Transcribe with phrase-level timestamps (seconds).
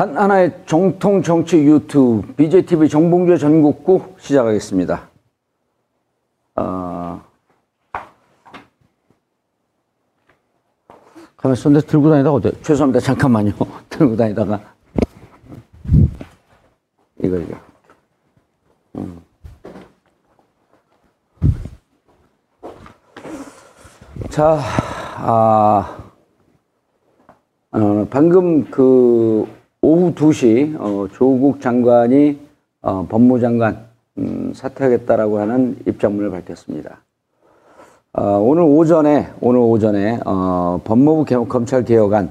[0.00, 5.10] 단 하나의 정통 정치 유튜브 BJTV 정봉주의 전국구 시작하겠습니다.
[6.56, 7.22] 어...
[11.36, 12.50] 가만 있었는데 들고 다니다가 어때?
[12.62, 12.98] 죄송합니다.
[13.04, 13.52] 잠깐만요.
[13.90, 14.58] 들고 다니다가.
[17.22, 17.58] 이거, 이거.
[18.96, 19.20] 음.
[24.30, 24.58] 자,
[25.18, 25.98] 아,
[27.72, 32.38] 어, 방금 그 오후 2시 어, 조국 장관이
[32.82, 33.86] 어, 법무장관
[34.18, 36.98] 음, 사퇴하겠다라고 하는 입장문을 밝혔습니다.
[38.12, 42.30] 어, 오늘 오전에 오늘 오전에 어, 법무부 개, 검찰 개혁안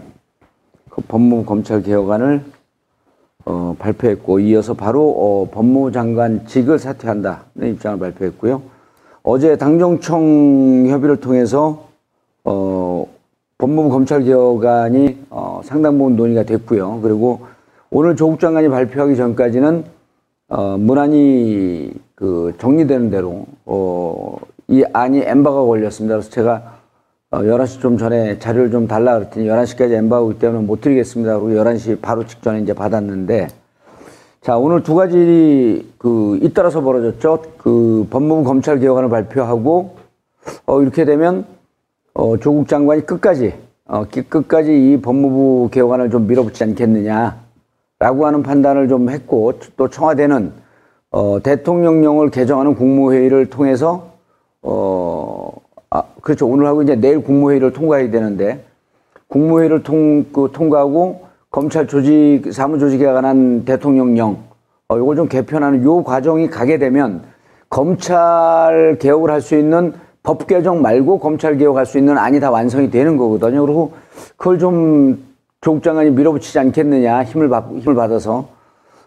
[0.90, 2.44] 그 법무부 검찰 개혁안을
[3.46, 8.62] 어, 발표했고 이어서 바로 어, 법무장관직을 사퇴한다는 입장을 발표했고요.
[9.24, 11.88] 어제 당정청 협의를 통해서
[12.44, 13.08] 어,
[13.60, 17.02] 법무부 검찰개혁안이 어, 상당 부분 논의가 됐고요.
[17.02, 17.42] 그리고
[17.92, 19.84] 오늘 조국 장관이 발표하기 전까지는
[20.48, 24.38] 어, 문안이 그 정리되는 대로 어,
[24.70, 26.16] 이 안이 엠바가 걸렸습니다.
[26.16, 26.80] 그래서 제가
[27.32, 31.40] 어, 11시 좀 전에 자료를 좀 달라 그랬더니 11시까지 엠바오기 때문에 못 드리겠습니다.
[31.40, 33.50] 그리고 11시 바로 직전에 이제 받았는데
[34.40, 37.44] 자, 오늘 두 가지 그 잇따라서 벌어졌죠.
[37.58, 39.98] 그 법무부 검찰 개혁안을 발표하고
[40.66, 41.59] 어, 이렇게 되면
[42.14, 43.54] 어, 조국 장관이 끝까지,
[43.86, 50.52] 어, 끝까지 이 법무부 개혁안을 좀 밀어붙이지 않겠느냐라고 하는 판단을 좀 했고, 또 청와대는,
[51.12, 54.10] 어, 대통령령을 개정하는 국무회의를 통해서,
[54.62, 55.52] 어,
[55.90, 56.48] 아, 그렇죠.
[56.48, 58.64] 오늘 하고 이제 내일 국무회의를 통과해야 되는데,
[59.28, 64.44] 국무회의를 통, 그, 통과하고 검찰 조직, 사무조직에 관한 대통령령,
[64.90, 67.22] 어, 요걸 좀 개편하는 요 과정이 가게 되면
[67.70, 72.90] 검찰 개혁을 할 수 있는 법 개정 말고 검찰 개혁할 수 있는 안이 다 완성이
[72.90, 73.66] 되는 거거든요.
[73.66, 73.94] 그리고
[74.38, 75.24] 그걸 좀
[75.62, 78.50] 조국 장관이 밀어붙이지 않겠느냐 힘을 받, 힘을 받아서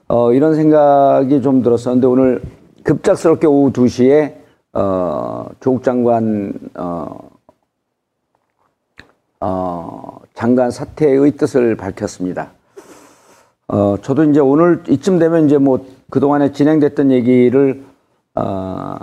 [0.08, 2.42] 어, 이런 생각이 좀 들었었는데 오늘
[2.84, 4.34] 급작스럽게 오후 2시에
[4.74, 7.30] 어, 조국 장관 어,
[9.40, 12.50] 어, 장관 사퇴의 뜻을 밝혔습니다.
[13.68, 17.82] 어, 저도 이제 오늘 이쯤 되면 이제 뭐 그동안에 진행됐던 얘기를
[18.34, 18.96] 어,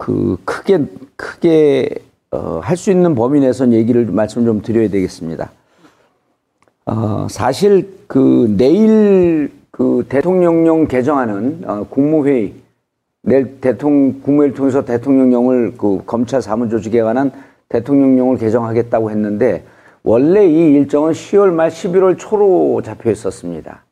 [0.00, 1.90] 그 크게 크게
[2.30, 5.50] 어, 할 수 있는 범위 내선 얘기를 말씀 좀 드려야 되겠습니다.
[6.86, 12.54] 어, 사실 그 내일 그 대통령령 개정하는 어, 국무회의
[13.22, 17.30] 내일 대통령 국무회의를 통해서 대통령령을 그 검찰 사무조직에 관한
[17.68, 19.64] 대통령령을 개정하겠다고 했는데
[20.02, 23.84] 원래 이 일정은 10월 말 11월 초로 잡혀 있었습니다.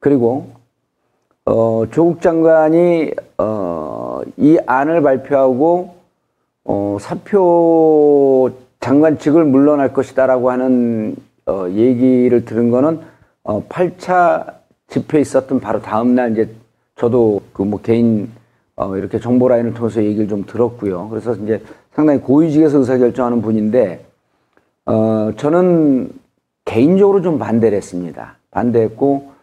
[0.00, 0.48] 그리고
[1.46, 5.94] 어, 조국 장관이 어, 이 안을 발표하고
[6.64, 8.50] 어, 사표
[8.80, 11.16] 장관직을 물러날 것이다라고 하는
[11.46, 13.00] 어, 얘기를 들은 거는
[13.42, 14.54] 어, 8차
[14.88, 16.48] 집회 있었던 바로 다음 날 이제
[16.96, 18.30] 저도 그 뭐 개인
[18.76, 21.08] 어, 이렇게 정보 라인을 통해서 얘기를 좀 들었고요.
[21.10, 21.62] 그래서 이제
[21.92, 24.04] 상당히 고위직에서 의사결정하는 분인데
[24.86, 26.10] 어, 저는
[26.64, 28.36] 개인적으로 좀 반대를 했습니다.
[28.50, 29.33] 반대했고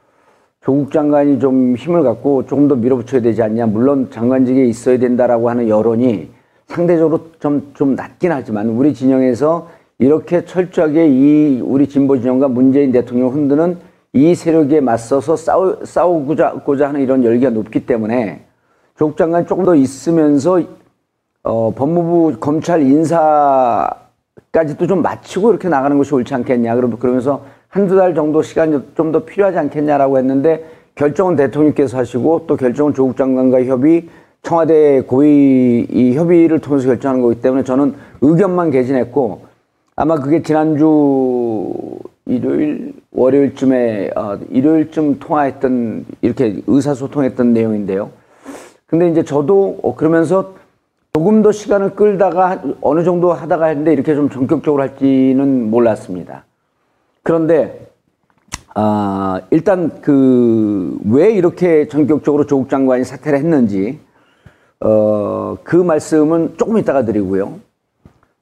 [0.64, 3.66] 조국 장관이 좀 힘을 갖고 조금 더 밀어붙여야 되지 않냐.
[3.66, 6.30] 물론 장관직에 있어야 된다라고 하는 여론이
[6.68, 9.68] 상대적으로 좀, 좀 낮긴 하지만 우리 진영에서
[9.98, 13.78] 이렇게 철저하게 이 우리 진보 진영과 문재인 대통령을 흔드는
[14.14, 18.46] 이 세력에 맞서서 싸우, 싸우고자 하는 이런 열기가 높기 때문에
[18.98, 20.62] 조국 장관 조금 더 있으면서
[21.44, 23.96] 어, 법무부 검찰 인사까지도
[24.88, 26.76] 좀 마치고 이렇게 나가는 것이 옳지 않겠냐.
[26.76, 30.66] 그러면서 한두 달 정도 시간이 좀 더 필요하지 않겠냐라고 했는데
[30.96, 34.08] 결정은 대통령께서 하시고 또 결정은 조국 장관과 협의
[34.44, 39.42] 청와대 고위 이 협의를 통해서 결정하는 거기 때문에 저는 의견만 개진했고
[39.96, 41.74] 아마 그게 지난주
[42.26, 48.10] 일요일 월요일쯤에 어, 일요일쯤 통화했던 이렇게 의사소통했던 내용인데요.
[48.86, 50.54] 근데 이제 저도 어, 그러면서
[51.14, 56.46] 조금 더 시간을 끌다가 어느 정도 하다가 했는데 이렇게 좀 전격적으로 할지는 몰랐습니다.
[57.24, 57.88] 그런데
[58.74, 64.00] 아, 일단 그 왜 이렇게 전격적으로 조국 장관이 사퇴를 했는지
[64.80, 67.60] 어, 그 말씀은 조금 이따가 드리고요.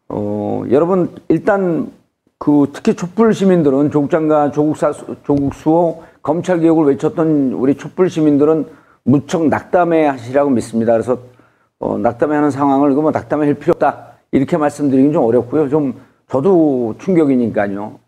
[0.09, 1.91] 어, 여러분 일단
[2.37, 4.93] 그 특히 촛불 시민들은 조국 장관, 조국 사,
[5.23, 8.65] 조국 수호 검찰 개혁을 외쳤던 우리 촛불 시민들은
[9.03, 10.93] 무척 낙담해 하시라고 믿습니다.
[10.93, 11.17] 그래서
[11.79, 15.69] 어, 낙담해 하는 상황을 이거 뭐 낙담할 필요 없다 이렇게 말씀드리긴 좀 어렵고요.
[15.69, 15.93] 좀
[16.29, 17.99] 저도 충격이니까요.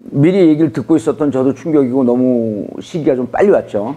[0.00, 3.96] 미리 얘기를 듣고 있었던 저도 충격이고 너무 시기가 좀 빨리 왔죠.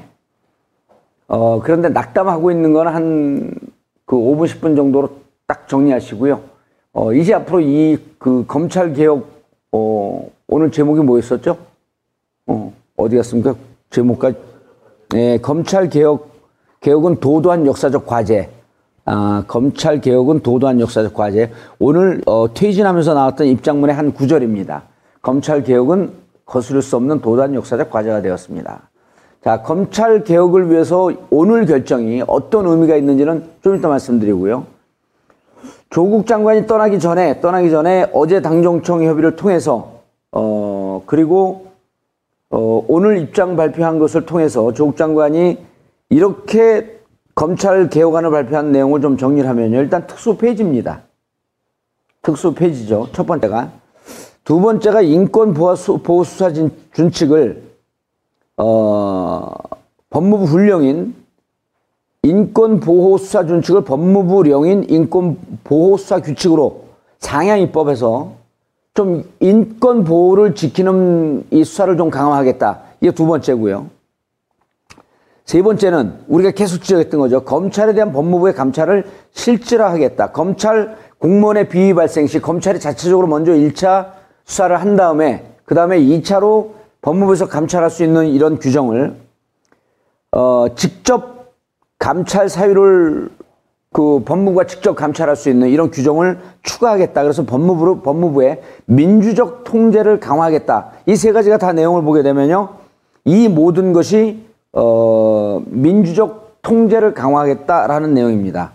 [1.27, 3.53] 어, 그런데 낙담하고 있는 건 한
[4.05, 5.09] 그 5분, 10분 정도로
[5.47, 6.41] 딱 정리하시고요.
[6.93, 9.27] 어, 이제 앞으로 이 그 검찰 개혁,
[9.71, 11.57] 어, 오늘 제목이 뭐였었죠?
[12.47, 13.55] 어, 어디 갔습니까?
[13.89, 14.33] 제목까
[15.09, 16.29] 네, 검찰 개혁
[16.81, 18.49] 개혁은 도도한 역사적 과제.
[19.05, 21.51] 아, 검찰 개혁은 도도한 역사적 과제.
[21.79, 24.83] 오늘 어, 퇴진하면서 나왔던 입장문의 한 구절입니다.
[25.23, 26.11] 검찰 개혁은
[26.45, 28.89] 거스를 수 없는 도도한 역사적 과제가 되었습니다.
[29.43, 34.65] 자, 검찰 개혁을 위해서 오늘 결정이 어떤 의미가 있는지는 좀 이따 말씀드리고요.
[35.89, 41.67] 조국 장관이 떠나기 전에 떠나기 전에 어제 당정청 협의를 통해서 어 그리고
[42.49, 45.57] 어 오늘 입장 발표한 것을 통해서 조국 장관이
[46.09, 46.99] 이렇게
[47.33, 49.79] 검찰 개혁안을 발표한 내용을 좀 정리를 하면요.
[49.79, 51.03] 일단 특수 페이지입니다.
[52.21, 53.07] 특수 페이지죠.
[53.13, 53.82] 첫 번째가
[54.43, 56.51] 두 번째가 인권 보호 수사
[56.93, 57.63] 준칙을
[58.57, 59.51] 어
[60.09, 61.15] 법무부 훈령인
[62.23, 66.85] 인권보호수사 준칙을 법무부령인 인권보호수사 규칙으로
[67.19, 68.31] 상향 입법해서
[68.93, 72.79] 좀 인권보호를 지키는 이 수사를 좀 강화하겠다.
[73.01, 73.87] 이게 두 번째고요.
[75.45, 77.43] 세 번째는 우리가 계속 지적했던 거죠.
[77.43, 80.31] 검찰에 대한 법무부의 감찰을 실질화하겠다.
[80.31, 86.71] 검찰 공무원의 비위 발생 시 검찰이 자체적으로 먼저 1차 수사를 한 다음에 그 다음에 2차로
[87.01, 89.15] 법무부에서 감찰할 수 있는 이런 규정을
[90.31, 91.53] 어, 직접
[91.99, 93.29] 감찰 사유를
[93.93, 97.21] 그 법무부가 직접 감찰할 수 있는 이런 규정을 추가하겠다.
[97.21, 100.91] 그래서 법무부로 법무부의 민주적 통제를 강화하겠다.
[101.05, 102.69] 이 세 가지가 다 내용을 보게 되면요.
[103.25, 104.43] 이 모든 것이
[104.73, 108.71] 어 민주적 통제를 강화하겠다라는 내용입니다.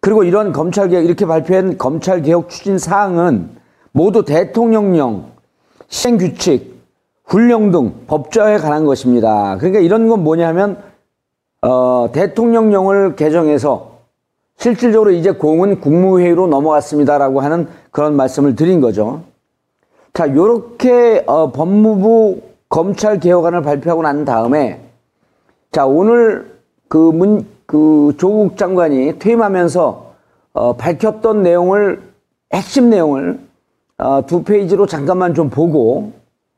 [0.00, 3.61] 그리고 이런 검찰 개혁 이렇게 발표한 검찰 개혁 추진 사항은
[3.92, 5.26] 모두 대통령령,
[5.88, 6.72] 시행 규칙,
[7.24, 9.56] 훈령 등 법조에 관한 것입니다.
[9.58, 10.82] 그러니까 이런 건 뭐냐면
[11.60, 13.92] 어, 대통령령을 개정해서
[14.56, 19.22] 실질적으로 이제 공은 국무회의로 넘어갔습니다라고 하는 그런 말씀을 드린 거죠.
[20.12, 24.80] 자, 요렇게 어, 법무부 검찰 개혁안을 발표하고 난 다음에
[25.70, 26.52] 자, 오늘
[26.88, 30.12] 그 문, 그 조국 장관이 퇴임하면서
[30.52, 32.02] 어, 밝혔던 내용을
[32.52, 33.40] 핵심 내용을
[34.02, 36.12] 어, 두 페이지로 잠깐만 좀 보고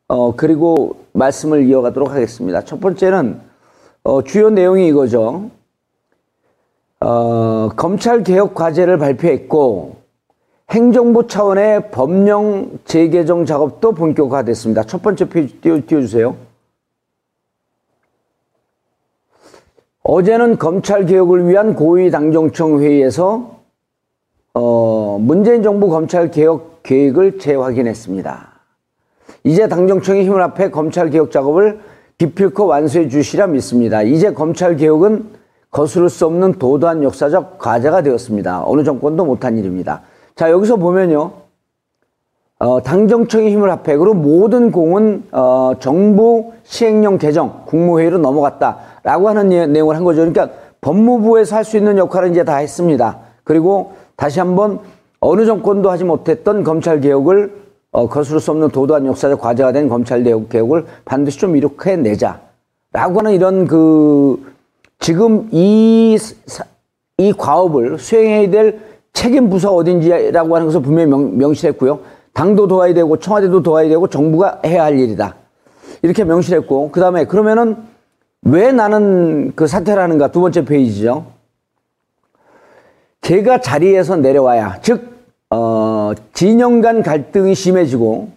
[0.09, 2.63] 어, 그리고 말씀을 이어가도록 하겠습니다.
[2.65, 3.39] 첫 번째는
[4.03, 5.51] 어, 주요 내용이 이거죠.
[7.01, 9.97] 어, 검찰 개혁 과제를 발표했고
[10.71, 14.85] 행정부 차원의 법령 재개정 작업도 본격화됐습니다.
[14.85, 16.35] 첫 번째 페이지 띄워, 띄워주세요.
[20.03, 23.59] 어제는 검찰 개혁을 위한 고위 당정청 회의에서
[24.55, 28.53] 어, 문재인 정부 검찰 개혁 계획을 재확인했습니다.
[29.43, 31.81] 이제 당정청의 힘을 합해 검찰 개혁 작업을
[32.19, 34.03] 기필코 완수해 주시라 믿습니다.
[34.03, 35.31] 이제 검찰 개혁은
[35.71, 38.63] 거스를 수 없는 도도한 역사적 과제가 되었습니다.
[38.65, 40.03] 어느 정권도 못한 일입니다.
[40.37, 41.33] 자 여기서 보면요.
[42.61, 49.67] 어, 당정청의 힘을 합해 그리고 모든 공은 어, 정부 시행령 개정 국무회의로 넘어갔다라고 하는 예,
[49.67, 50.21] 내용을 한 거죠.
[50.21, 50.51] 그러니까
[50.81, 53.19] 법무부에서 할 수 있는 역할은 이제 다 했습니다.
[53.43, 54.79] 그리고 다시 한번
[55.27, 57.51] 어느 정권도 하지 못했던 검찰 개혁을
[57.93, 62.41] 어, 거스를 수 없는 도도한 역사적 과제가 된 검찰 개혁을 반드시 좀 이룩해내자.
[62.93, 64.39] 라고 하는 이런 그,
[64.99, 66.19] 지금 이,
[67.17, 68.81] 이 과업을 수행해야 될
[69.15, 72.01] 책임 부서 어딘지라고 하는 것을 분명히 명, 명시했고요.
[72.35, 75.37] 당도 도와야 되고 청와대도 도와야 되고 정부가 해야 할 일이다.
[76.03, 77.79] 이렇게 명시했고, 그 다음에 그러면은
[78.43, 80.31] 왜 나는 그 사퇴를 하는가?
[80.33, 81.25] 두 번째 페이지죠.
[83.23, 85.14] 제가 자리에서 내려와야, 즉,
[85.57, 88.29] 어, 진영 간 갈등이 심해지고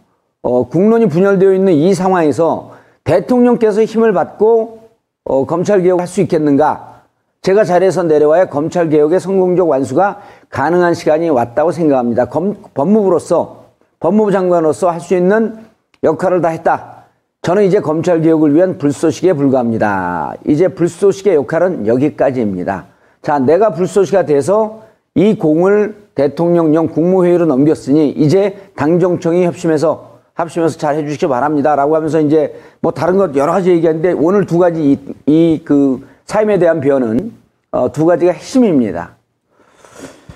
[0.43, 4.81] 어, 국론이 분열되어 있는 이 상황에서 대통령께서 힘을 받고
[5.24, 7.01] 어, 검찰 개혁할 수 있겠는가?
[7.41, 12.25] 제가 자리에서 내려와야 검찰 개혁의 성공적 완수가 가능한 시간이 왔다고 생각합니다.
[12.25, 13.63] 검, 법무부로서
[14.00, 15.57] 법무부 장관으로서 할 수 있는
[16.03, 17.05] 역할을 다 했다.
[17.41, 20.36] 저는 이제 검찰 개혁을 위한 불쏘시개에 불과합니다.
[20.45, 22.86] 이제 불쏘시개 역할은 여기까지입니다.
[23.24, 24.81] 자, 내가 불쏘시가 돼서
[25.15, 31.75] 이 공을 대통령령 국무회의로 넘겼으니 이제 당정청이 협심해서 합심해서 잘 해주시기 바랍니다.
[31.75, 36.81] 라고 하면서 이제 뭐 다른 것 여러 가지 얘기하는데 오늘 두 가지 이그 사임에 대한
[36.81, 37.33] 변은
[37.69, 39.12] 어, 두 가지가 핵심입니다.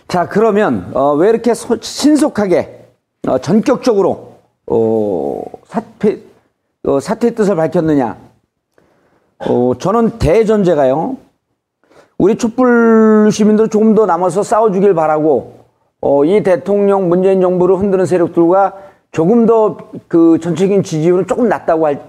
[0.08, 2.86] 자, 그러면 어, 왜 이렇게 소, 신속하게
[3.28, 4.34] 어, 전격적으로
[4.68, 6.20] 어, 사퇴,
[6.84, 8.18] 어, 사퇴 뜻을 밝혔느냐?
[9.48, 11.18] 어, 저는 대전제가요.
[12.20, 15.61] 우리 촛불 시민들 조금 더 남아서 싸워주길 바라고
[16.02, 18.74] 어, 이 대통령 문재인 정부를 흔드는 세력들과
[19.12, 19.78] 조금 더
[20.08, 22.02] 그 전체적인 지지율은 조금 낮다고 할,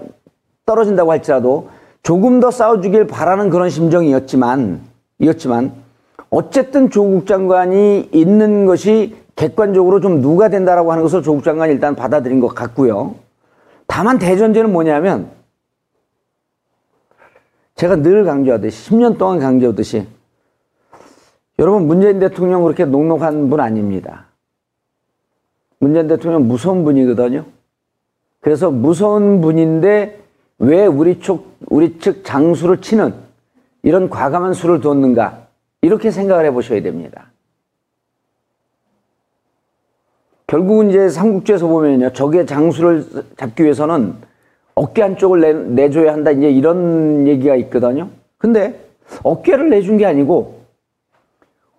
[0.65, 1.69] 떨어진다고 할지라도
[2.01, 4.81] 조금 더 싸워주길 바라는 그런 심정이었지만,
[5.19, 5.71] 이었지만,
[6.29, 12.39] 어쨌든 조국 장관이 있는 것이 객관적으로 좀 누가 된다라고 하는 것을 조국 장관이 일단 받아들인
[12.39, 13.15] 것 같고요.
[13.87, 15.29] 다만 대전제는 뭐냐면,
[17.75, 20.07] 제가 늘 강조하듯이 10년 동안 강조하듯이
[21.63, 24.25] 여러분 문재인 대통령 그렇게 녹록한 분 아닙니다.
[25.79, 27.45] 문재인 대통령 무서운 분이거든요.
[28.41, 30.19] 그래서 무서운 분인데
[30.59, 33.13] 왜 우리 쪽 우리 측 장수를 치는
[33.81, 35.47] 이런 과감한 수를 뒀는가
[35.81, 37.27] 이렇게 생각을 해보셔야 됩니다.
[40.47, 43.05] 결국은 이제 삼국지에서 보면요 적의 장수를
[43.37, 44.15] 잡기 위해서는
[44.75, 48.09] 어깨 한쪽을 내, 내줘야 한다 이제 이런 얘기가 있거든요.
[48.37, 48.77] 근데
[49.23, 50.62] 어깨를 내준 게 아니고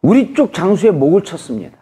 [0.04, 1.78] 우리 쪽 장수의 목을 쳤습니다.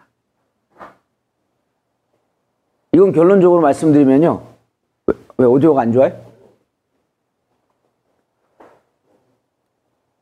[2.93, 4.41] 이건 결론적으로 말씀드리면요.
[5.07, 6.17] 왜, 왜 오디오가 안 좋아요?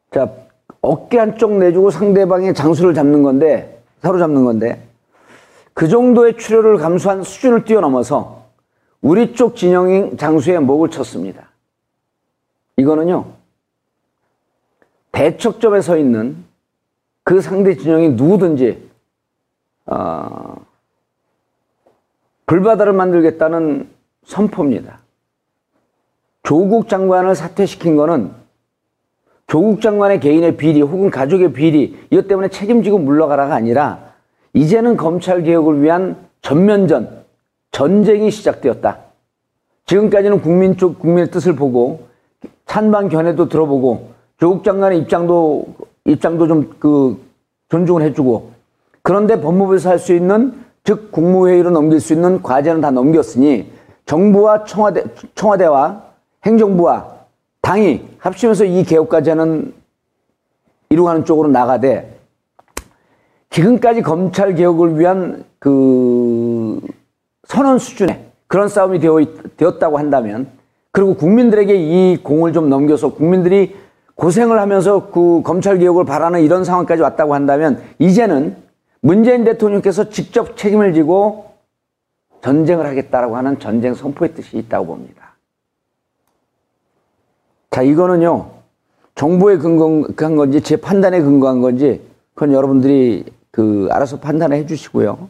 [0.09, 0.33] 자,
[0.81, 4.81] 어깨 한쪽 내주고 상대방의 장수를 잡는 건데, 사로잡는 건데,
[5.75, 8.47] 그 정도의 출혈을 감수한 수준을 뛰어넘어서
[9.03, 11.49] 우리 쪽 진영인 장수의 목을 쳤습니다.
[12.77, 13.31] 이거는요,
[15.11, 16.49] 대척점에 서 있는
[17.31, 18.89] 그 상대 진영이 누구든지,
[19.85, 20.55] 어,
[22.45, 23.87] 불바다를 만들겠다는
[24.25, 24.99] 선포입니다.
[26.43, 28.31] 조국 장관을 사퇴시킨 거는
[29.47, 34.11] 조국 장관의 개인의 비리 혹은 가족의 비리 이것 때문에 책임지고 물러가라가 아니라
[34.51, 37.23] 이제는 검찰 개혁을 위한 전면전
[37.71, 38.99] 전쟁이 시작되었다.
[39.85, 42.09] 지금까지는 국민 쪽 국민의 뜻을 보고
[42.65, 47.17] 찬반 견해도 들어보고 조국 장관의 입장도 입장도 좀 그
[47.69, 48.51] 존중을 해주고
[49.01, 50.53] 그런데 법무부에서 할 수 있는
[50.83, 53.71] 즉 국무회의로 넘길 수 있는 과제는 다 넘겼으니
[54.05, 55.03] 정부와 청와대
[55.35, 56.03] 청와대와
[56.45, 57.07] 행정부와
[57.61, 59.73] 당이 합치면서 이 개혁 과제는
[60.89, 62.19] 이루가는 쪽으로 나가되
[63.49, 66.81] 지금까지 검찰 개혁을 위한 그
[67.47, 69.19] 선언 수준의 그런 싸움이 되어
[69.55, 70.47] 되었다고 한다면
[70.91, 73.75] 그리고 국민들에게 이 공을 좀 넘겨서 국민들이
[74.21, 78.55] 고생을 하면서 그 검찰 개혁을 바라는 이런 상황까지 왔다고 한다면 이제는
[79.01, 81.55] 문재인 대통령께서 직접 책임을 지고
[82.43, 85.33] 전쟁을 하겠다라고 하는 전쟁 선포의 뜻이 있다고 봅니다.
[87.71, 88.51] 자, 이거는요,
[89.15, 95.29] 정보에 근거한 건지 제 판단에 근거한 건지 그건 여러분들이 그 알아서 판단해 주시고요.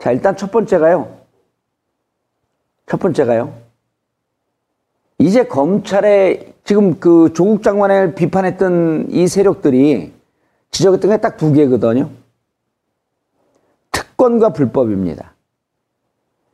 [0.00, 1.20] 자, 일단 첫 번째가요.
[2.88, 3.54] 첫 번째가요.
[5.18, 10.12] 이제 검찰에 지금 그 조국 장관을 비판했던 이 세력들이
[10.70, 12.10] 지적했던 게 딱 두 개거든요.
[13.90, 15.32] 특권과 불법입니다.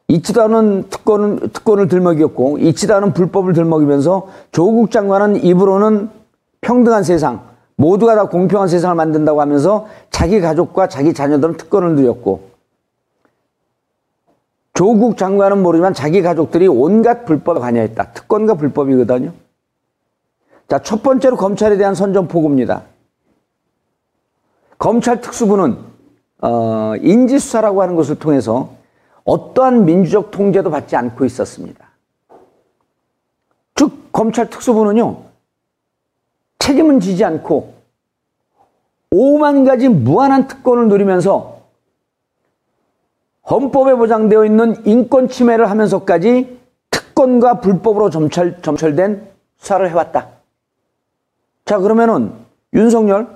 [0.08, 6.08] 있지도 않은 특권을, 특권을 들먹였고, 있지도 않은 불법을 들먹이면서 조국 장관은 입으로는
[6.60, 7.42] 평등한 세상,
[7.75, 12.50] 모두가 다 공평한 세상을 만든다고 하면서 자기 가족과 자기 자녀들은 특권을 누렸고,
[14.75, 18.12] 조국 장관은 모르지만 자기 가족들이 온갖 불법에 관여했다.
[18.12, 19.32] 특권과 불법이거든요.
[20.68, 22.82] 자, 첫 번째로 검찰에 대한 선전포고입니다.
[24.78, 25.78] 검찰 특수부는
[26.42, 28.75] 어, 인지수사라고 하는 것을 통해서
[29.25, 31.87] 어떠한 민주적 통제도 받지 않고 있었습니다.
[33.75, 35.23] 즉 검찰 특수부는요
[36.58, 37.75] 책임은 지지 않고
[39.11, 41.61] 오만 가지 무한한 특권을 누리면서
[43.49, 46.58] 헌법에 보장되어 있는 인권 침해를 하면서까지
[46.90, 50.35] 특권과 불법으로 점철, 점철된 수사를 해왔다.
[51.66, 52.32] 자 그러면은
[52.73, 53.26] 윤석열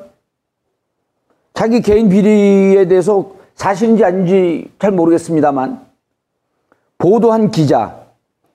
[1.52, 5.84] 자기 개인 비리에 대해서 사실인지 아닌지 잘 모르겠습니다만
[6.96, 7.98] 보도한 기자,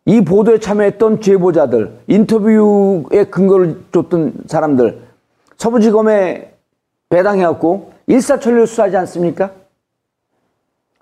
[0.06, 5.02] 이 보도에 참여했던 제보자들, 인터뷰에 근거를 줬던 사람들,
[5.58, 6.54] 서부지검에
[7.10, 9.52] 배당해갖고 일사천리를 수사하지 않습니까?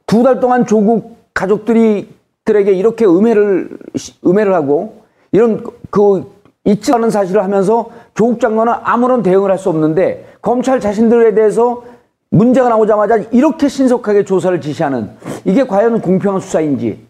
[0.07, 2.09] 두 달 동안 조국 가족들이
[2.45, 3.77] 들에게 이렇게 음해를
[4.25, 6.32] 음해를 하고 이런 그
[6.65, 11.83] 있지 않은 사실을 하면서 조국 장관은 아무런 대응을 할 수 없는데 검찰 자신들에 대해서
[12.29, 15.11] 문제가 나오자마자 이렇게 신속하게 조사를 지시하는
[15.45, 17.05] 이게 과연 공평한 수사인지.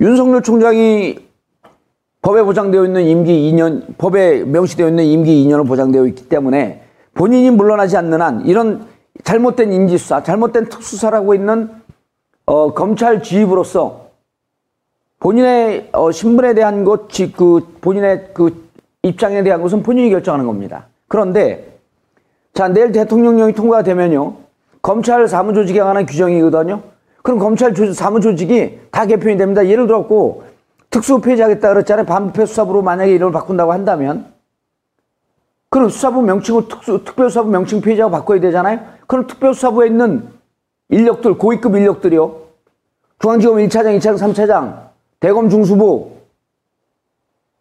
[0.00, 1.18] 윤석열 총장이
[2.22, 6.82] 법에 보장되어 있는 임기 2년, 법에 명시되어 있는 임기 2년을 보장되어 있기 때문에
[7.14, 8.86] 본인이 물러나지 않는 한 이런
[9.24, 11.70] 잘못된 인지수사, 잘못된 특수사라고 있는
[12.46, 14.05] 어, 검찰 지휘부로서
[15.20, 18.68] 본인의 어, 신분에 대한 것, 그 본인의 그
[19.02, 20.86] 입장에 대한 것은 본인이 결정하는 겁니다.
[21.08, 21.78] 그런데
[22.54, 24.34] 자, 내일 대통령령이 통과되면요.
[24.80, 26.80] 검찰 사무조직에 관한 규정이거든요.
[27.22, 29.66] 그럼 검찰 사무조직이 다 개편이 됩니다.
[29.66, 30.44] 예를 들었고,
[30.88, 32.06] 특수 폐지하겠다 그랬잖아요.
[32.06, 34.32] 반부패 수사부로 만약에 이름을 바꾼다고 한다면,
[35.68, 38.80] 그럼 수사부 명칭을 특수, 특별수사부 명칭 폐지하고 바꿔야 되잖아요.
[39.06, 40.28] 그럼 특별수사부에 있는
[40.88, 42.36] 인력들, 고위급 인력들이요.
[43.18, 44.85] 중앙지검 1차장, 2차장, 3차장,
[45.20, 46.12] 대검 중수부,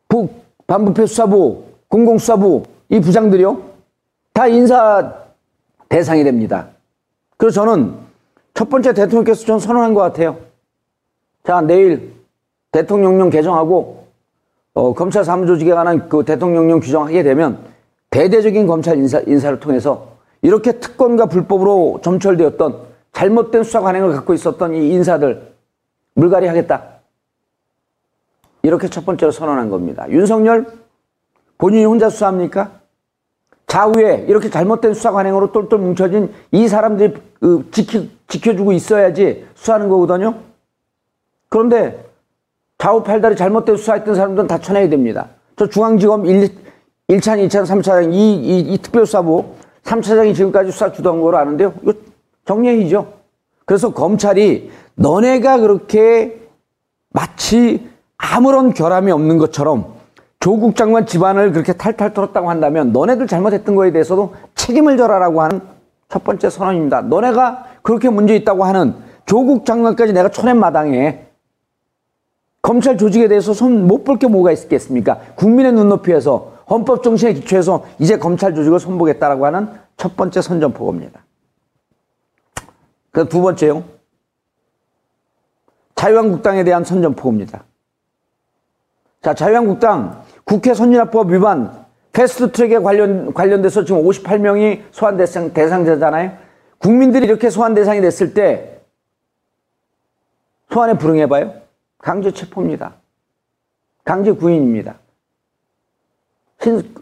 [0.07, 0.29] 부,
[0.67, 3.61] 반부패 수사부, 공공수사부 이 부장들이요
[4.33, 5.13] 다 인사
[5.89, 6.67] 대상이 됩니다.
[7.37, 7.93] 그래서 저는
[8.53, 10.37] 첫 번째 대통령께서 좀 선언한 것 같아요.
[11.43, 12.13] 자 내일
[12.71, 14.05] 대통령령 개정하고
[14.73, 17.59] 어, 검찰 사무조직에 관한 그 대통령령 규정하게 되면
[18.09, 22.79] 대대적인 검찰 인사, 인사를 통해서 이렇게 특권과 불법으로 점철되었던
[23.13, 25.53] 잘못된 수사 관행을 갖고 있었던 이 인사들
[26.15, 26.94] 물갈이 하겠다.
[28.65, 30.07] 이렇게 첫 번째로 선언한 겁니다.
[30.09, 30.65] 윤석열
[31.59, 32.79] 본인이 혼자 수사합니까?
[33.67, 40.35] 좌우에 이렇게 잘못된 수사 관행으로 똘똘 뭉쳐진 이 사람들이 그 지키, 지켜주고 있어야지 수사하는 거거든요.
[41.49, 42.05] 그런데
[42.79, 45.29] 좌우 팔다리 잘못된 수사했던 사람들은 다 쳐내야 됩니다.
[45.55, 46.49] 저 중앙지검 1,
[47.09, 49.45] 1차장, 2차장, 3차장 이, 이, 이 특별수사부
[49.83, 51.73] 3차장이 지금까지 수사 주도한 거로 아는데요.
[51.83, 51.93] 이거
[52.45, 53.13] 정례이죠.
[53.65, 56.41] 그래서 검찰이 너네가 그렇게
[57.09, 59.93] 마치 아무런 결함이 없는 것처럼
[60.39, 65.61] 조국 장관 집안을 그렇게 탈탈 털었다고 한다면 너네들 잘못했던 거에 대해서도 책임을 져라라고 하는
[66.09, 67.01] 첫 번째 선언입니다.
[67.01, 68.95] 너네가 그렇게 문제 있다고 하는
[69.25, 71.25] 조국 장관까지 내가 쳐낸 마당에
[72.61, 75.19] 검찰 조직에 대해서 손 못 볼 게 뭐가 있겠습니까?
[75.35, 81.23] 국민의 눈높이에서 헌법 정신에 기초해서 이제 검찰 조직을 손보겠다라고 하는 첫 번째 선전포고입니다.
[83.11, 83.83] 그 두 번째요.
[85.95, 87.63] 자유한국당에 대한 선전포고입니다.
[89.25, 96.37] 자, 자유한국당 국회 선진화법 위반 패스트 트랙에 관련, 관련돼서 지금 58명이 소환 대상, 대상자잖아요.
[96.77, 98.83] 국민들이 이렇게 소환 대상이 됐을 때
[100.71, 101.55] 소환에 불응해봐요.
[101.97, 102.93] 강제 체포입니다.
[104.03, 104.93] 강제 구인입니다.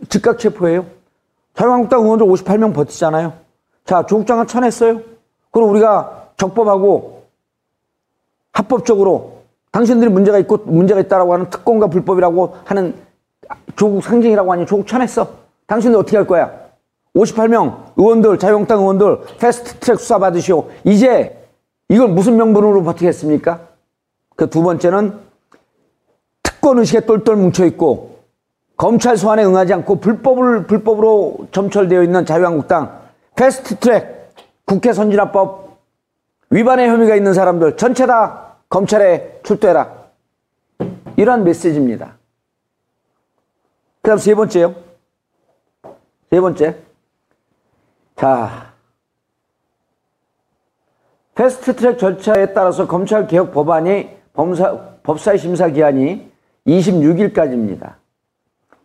[0.08, 0.86] 즉각 체포예요.
[1.56, 3.34] 자유한국당 의원들 58명 버티잖아요.
[3.84, 5.02] 자, 조국 장관 쳐냈어요.
[5.52, 7.26] 그럼 우리가 적법하고
[8.54, 9.43] 합법적으로
[9.74, 12.94] 당신들이 문제가 있고 문제가 있다라고 하는 특권과 불법이라고 하는
[13.76, 15.28] 조국 상징이라고 하니 조국 쳐냈어.
[15.66, 16.52] 당신들 어떻게 할 거야?
[17.16, 20.70] 58명 의원들, 자유한국당 의원들 패스트 트랙 수사 받으시오.
[20.84, 21.44] 이제
[21.90, 23.62] 이걸 무슨 명분으로 버티겠습니까?
[24.36, 25.20] 그 두 번째는
[26.44, 28.20] 특권 의식에 똘똘 뭉쳐 있고
[28.78, 33.00] 검찰 소환에 응하지 않고 불법을 불법으로 점철되어 있는 자유한국당
[33.36, 34.30] 패스트 트랙
[34.66, 35.80] 국회 선진화법
[36.52, 40.04] 위반의 혐의가 있는 사람들 전체 다 검찰에 출두해라.
[41.18, 42.18] 이러한 메시지입니다.
[44.02, 44.76] 그 다음 세 번째요.
[46.30, 46.78] 세 번째.
[48.16, 48.74] 자.
[51.36, 56.32] 패스트 트랙 절차에 따라서 검찰 개혁 법안이 범사, 법사위 심사 기한이
[56.68, 57.96] 26일까지입니다.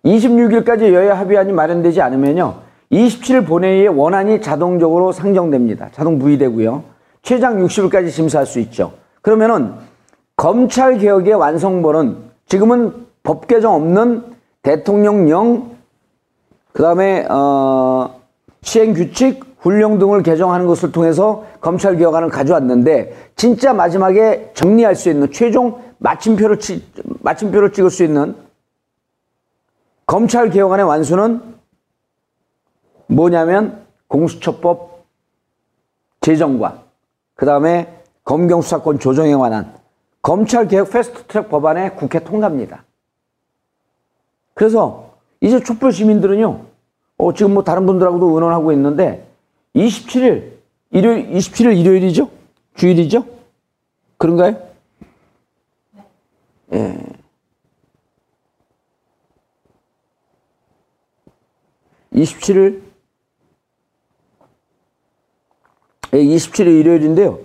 [0.05, 2.63] 26일까지 여야 합의안이 마련되지 않으면요.
[2.91, 5.91] 27일 본회의에 원안이 자동적으로 상정됩니다.
[5.93, 6.85] 자동 부의되고요.
[7.23, 8.95] 최장 60일까지 심사할 수 있죠.
[9.21, 9.75] 그러면은
[10.39, 15.77] 검찰 개혁의 완성본은 지금은 법 개정 없는 대통령령
[16.73, 18.21] 그다음에 어
[18.63, 25.33] 시행 규칙 훈령 등을 개정하는 것을 통해서 검찰 개혁안을 가져왔는데 진짜 마지막에 정리할 수 있는
[25.33, 26.87] 최종 마침표를 치,
[27.21, 28.37] 마침표를 찍을 수 있는
[30.07, 31.43] 검찰 개혁안의 완수는
[33.09, 35.05] 뭐냐면 공수처법
[36.21, 36.85] 제정과
[37.35, 39.78] 그 다음에 검경수사권 조정에 관한
[40.29, 42.85] 검찰 개혁 패스트트랙 법안에 국회 통과입니다.
[44.53, 46.67] 그래서 이제 촛불 시민들은요,
[47.17, 49.27] 어, 지금 뭐 다른 분들하고도 의논하고 있는데
[49.75, 50.53] 27일,
[50.91, 52.31] 일요일, 27일 일요일이죠?
[52.75, 53.25] 주일이죠?
[54.19, 54.61] 그런가요?
[56.75, 56.99] 예.
[62.13, 62.83] (27일)
[66.13, 67.39] 예, 27일 일요일인데요.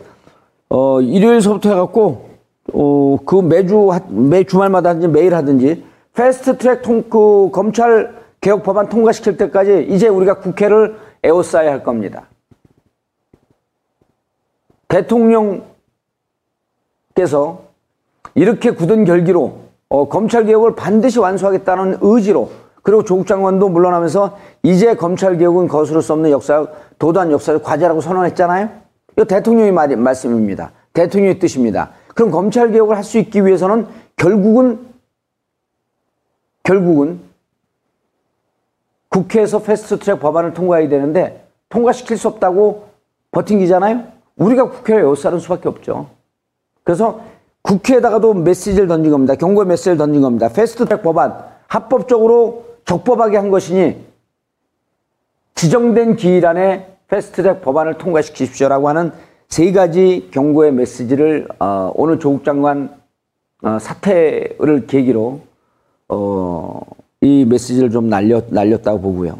[0.68, 2.33] 어, 일요일서부터 해갖고,
[2.74, 8.90] 어, 그 매주, 매 주말마다 하든지 매일 하든지, 패스트 트랙 통, 그 검찰 개혁 법안
[8.90, 12.28] 통과시킬 때까지 이제 우리가 국회를 에워싸야 할 겁니다.
[14.88, 15.64] 대통령께서
[18.36, 19.60] 이렇게 굳은 결기로
[19.90, 22.50] 어, 검찰 개혁을 반드시 완수하겠다는 의지로
[22.82, 26.68] 그리고 조국 장관도 물러나면서 이제 검찰 개혁은 거스를 수 없는 역사
[27.00, 28.70] 도단 역사적 과제라고 선언했잖아요.
[29.14, 30.72] 이거 대통령의 말, 말씀입니다.
[30.94, 31.92] 대통령의 뜻입니다.
[32.14, 34.88] 그럼 검찰 개혁을 할 수 있기 위해서는 결국은
[36.64, 37.20] 결국은
[39.10, 42.88] 국회에서 패스트트랙 법안을 통과해야 되는데 통과시킬 수 없다고
[43.32, 44.04] 버틴기잖아요.
[44.38, 46.10] 우리가 국회에 에워싸는 수밖에 없죠.
[46.84, 47.22] 그래서
[47.62, 49.36] 국회에다가도 메시지를 던진 겁니다.
[49.36, 50.50] 경고 메시지를 던진 겁니다.
[50.50, 54.06] 패스트트랙 법안 합법적으로 적법하게 한 것이니
[55.56, 59.12] 지정된 기일 안에 패스트트랙 법안을 통과시키십시오라고 하는
[59.54, 63.00] 세 가지 경고의 메시지를 어, 오늘 조국 장관
[63.62, 65.42] 어, 사퇴를 계기로
[66.10, 66.82] 어,
[67.22, 69.38] 이이 메시지를 좀 날렸, 날렸다고 보고요.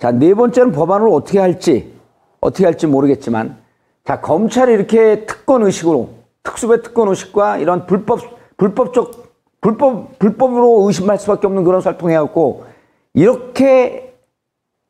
[0.00, 1.92] 자, 네 번째는 법안을 어떻게 할지,
[2.40, 3.56] 어떻게 할지 모르겠지만,
[4.04, 6.08] 자, 검찰이 이렇게 특권 의식으로,
[6.42, 8.18] 특수배 특권 의식과 이런 불법,
[8.56, 12.64] 불법적, 불법, 불법으로 의심할 수밖에 없는 그런 통해갖고,
[13.14, 14.12] 이렇게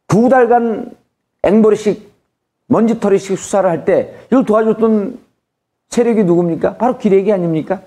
[0.09, 0.93] 두 달간
[1.43, 2.10] 앵벌이식,
[2.71, 5.19] 먼지털이식 수사를 할 때, 이걸 도와줬던
[5.89, 6.77] 세력이 누굽니까?
[6.77, 7.83] 바로 기레기 아닙니까?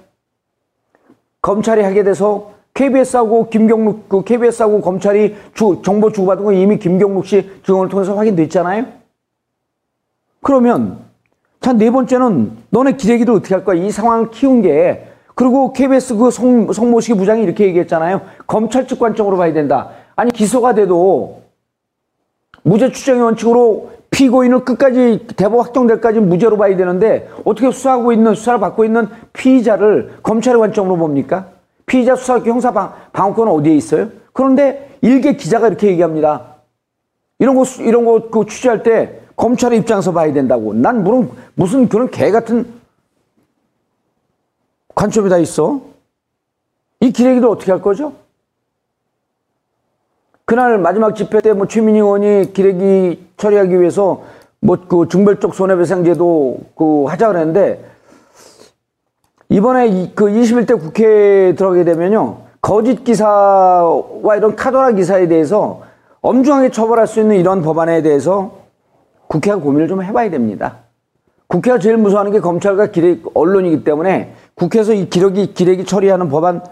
[1.42, 7.50] 검찰이 하게 돼서 KBS하고 김경록, 그 KBS하고 검찰이 주, 정보 주고받은 건 이미 김경록 씨
[7.66, 8.86] 증언을 통해서 확인됐잖아요?
[10.42, 11.00] 그러면,
[11.62, 13.82] 자, 네 번째는 너네 기레기들 어떻게 할 거야?
[13.82, 18.22] 이 상황을 키운 게, 그리고 KBS 그 성, 성모식 부장이 이렇게 얘기했잖아요.
[18.48, 19.92] 검찰 측관적으로 봐야 된다.
[20.18, 21.42] 아니, 기소가 돼도
[22.64, 28.86] 무죄 추정의 원칙으로 피고인을 끝까지 대법 확정될까지 무죄로 봐야 되는데 어떻게 수사하고 있는 수사를 받고
[28.86, 31.48] 있는 피의자를 검찰의 관점으로 봅니까?
[31.88, 34.10] 피의자 수사 형사 방, 방어권은 어디에 있어요?
[34.32, 36.54] 그런데 일개 기자가 이렇게 얘기합니다.
[37.40, 40.74] 이런 거 이런 거그 취재할 때 검찰의 입장에서 봐야 된다고.
[40.76, 42.68] 난 무슨 무슨 그런 개 같은
[44.94, 45.82] 관점이 다 있어.
[47.00, 48.14] 이 기레기들 어떻게 할 거죠?
[50.46, 54.24] 그날 마지막 집회 때 뭐 최민희 의원이 기레기 처리하기 위해서
[54.62, 57.84] 뭐 그 중별적 손해배상제도 그 하자 그랬는데
[59.50, 62.38] 이번에 그 21대 국회에 들어가게 되면요.
[62.62, 65.82] 거짓 기사와 이런 카더라 기사에 대해서
[66.22, 68.52] 엄중하게 처벌할 수 있는 이런 법안에 대해서
[69.28, 70.78] 국회가 고민을 좀 해봐야 됩니다.
[71.48, 76.64] 국회가 제일 무서워하는 게 검찰과 기레, 언론이기 때문에 국회에서 이 기레기, 기레기 처리하는 법안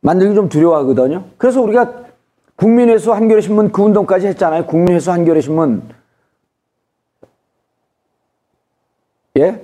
[0.00, 1.24] 만들기 좀 두려워하거든요.
[1.36, 2.03] 그래서 우리가
[2.56, 4.66] 국민회수 한겨레신문 그 운동까지 했잖아요.
[4.66, 5.82] 국민회수 한겨레신문.
[9.38, 9.60] 예?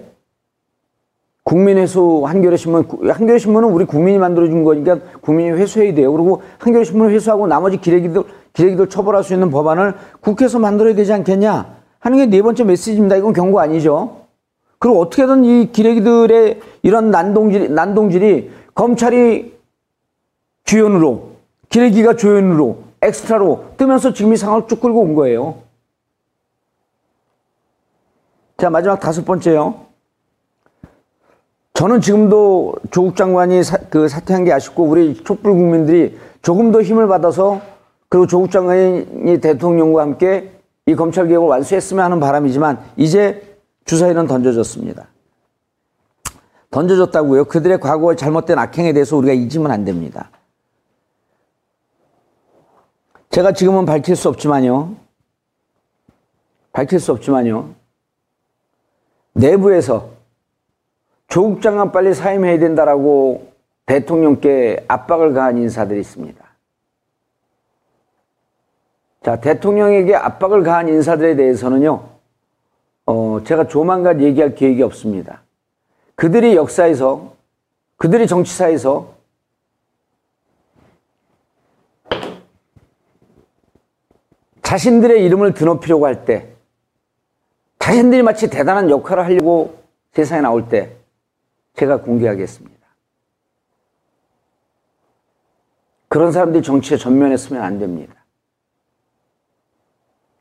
[1.44, 6.12] 국민회수 한겨레신문, 한겨레신문은 우리 국민이 만들어준 거니까 국민이 회수해야 돼요.
[6.12, 8.22] 그리고 한겨레신문을 회수하고 나머지 기레기들,
[8.53, 11.76] 기레기들 처벌할 수 있는 법안을 국회에서 만들어야 되지 않겠냐?
[12.00, 13.16] 하는 게 네 번째 메시지입니다.
[13.16, 14.20] 이건 경고 아니죠.
[14.79, 19.59] 그리고 어떻게든 이 기레기들의 이런 난동질, 난동질이 검찰이
[20.64, 21.30] 주연으로
[21.70, 25.62] 기레기가 조연으로 엑스트라로 뜨면서 지금 이 상황을 쭉 끌고 온 거예요.
[28.59, 29.87] 자 마지막 다섯 번째요.
[31.72, 37.09] 저는 지금도 조국 장관이 사, 그 사퇴한 게 아쉽고 우리 촛불 국민들이 조금 더 힘을
[37.09, 37.62] 받아서
[38.11, 40.52] 그리고 조국 장관이 대통령과 함께
[40.87, 45.06] 이 검찰 개혁을 완수했으면 하는 바람이지만 이제 주사위는 던져졌습니다.
[46.70, 47.44] 던져졌다고요.
[47.44, 50.30] 그들의 과거의 잘못된 악행에 대해서 우리가 잊으면 안 됩니다.
[53.31, 54.97] 제가 지금은 밝힐 수 없지만요.
[56.73, 57.75] 밝힐 수 없지만요.
[59.35, 60.11] 내부에서
[61.29, 63.53] 조국 장관 빨리 사임해야 된다라고
[63.87, 66.45] 대통령께 압박을 가한 인사들이 있습니다.
[69.23, 72.09] 자, 대통령에게 압박을 가한 인사들에 대해서는요,
[73.07, 75.43] 어, 제가 조만간 얘기할 계획이 없습니다.
[76.16, 77.33] 그들이 역사에서,
[77.97, 79.19] 그들이 정치사에서
[84.70, 86.46] 자신들의 이름을 드높이려고 할 때,
[87.80, 90.94] 자신들이 마치 대단한 역할을 하려고 세상에 나올 때,
[91.74, 92.78] 제가 공개하겠습니다.
[96.06, 98.14] 그런 사람들이 정치에 전면했으면 안 됩니다.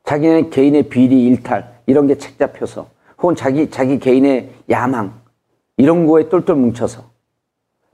[0.04, 2.88] 자기네 개인의 비리, 일탈, 이런 게 책 잡혀서,
[3.18, 5.20] 혹은 자기, 자기 개인의 야망,
[5.76, 7.10] 이런 거에 똘똘 뭉쳐서,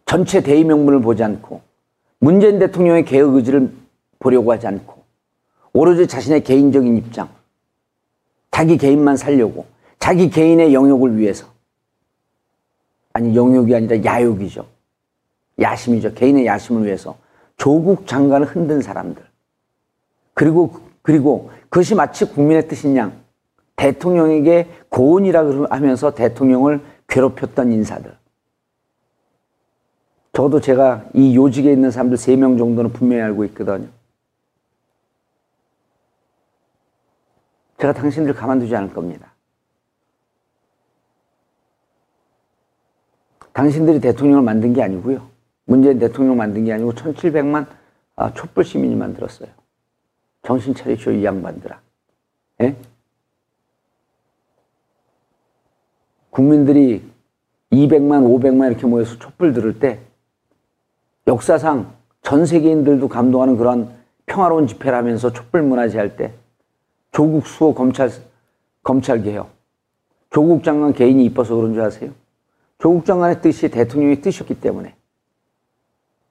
[0.04, 1.62] 전체 대의 명분을 보지 않고,
[2.18, 3.72] 문재인 대통령의 개혁 의지를
[4.18, 4.95] 보려고 하지 않고,
[5.76, 7.28] 오로지 자신의 개인적인 입장,
[8.50, 9.66] 자기 개인만 살려고,
[9.98, 11.46] 자기 개인의 영역을 위해서.
[13.12, 14.66] 아니, 영역이 아니라 야욕이죠.
[15.60, 16.14] 야심이죠.
[16.14, 17.18] 개인의 야심을 위해서.
[17.58, 19.22] 조국 장관을 흔든 사람들.
[20.32, 23.12] 그리고, 그리고 그것이 마치 국민의 뜻인 양,
[23.76, 28.16] 대통령에게 고언이라 하면서 대통령을 괴롭혔던 인사들.
[30.32, 33.88] 저도 제가 이 요직에 있는 사람들 3명 정도는 분명히 알고 있거든요.
[37.78, 39.32] 제가 당신들 가만두지 않을 겁니다.
[43.52, 45.28] 당신들이 대통령을 만든 게 아니고요.
[45.64, 47.66] 문재인 대통령 만든 게 아니고 1700만
[48.16, 49.48] 아, 촛불 시민이 만들었어요.
[50.42, 51.80] 정신 차리쇼 이 양반들아.
[52.62, 52.76] 예?
[56.30, 57.02] 국민들이
[57.72, 60.00] 200만, 500만 이렇게 모여서 촛불 들을 때
[61.26, 63.90] 역사상 전 세계인들도 감동하는 그런
[64.26, 66.32] 평화로운 집회를 하면서 촛불 문화제 할 때
[67.16, 68.10] 조국 수호 검찰,
[68.82, 69.48] 검찰 개혁.
[70.28, 72.10] 조국 장관 개인이 이뻐서 그런 줄 아세요?
[72.78, 74.94] 조국 장관의 뜻이 대통령의 뜻이었기 때문에